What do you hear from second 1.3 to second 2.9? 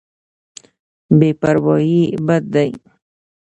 پرواهي بد دی.